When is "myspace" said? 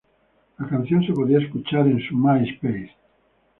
2.17-2.89